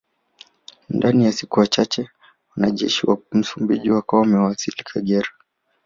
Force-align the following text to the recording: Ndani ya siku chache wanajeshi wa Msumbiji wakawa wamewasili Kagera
Ndani 0.89 1.25
ya 1.25 1.31
siku 1.31 1.67
chache 1.67 2.09
wanajeshi 2.55 3.05
wa 3.05 3.17
Msumbiji 3.31 3.91
wakawa 3.91 4.21
wamewasili 4.21 4.83
Kagera 4.83 5.29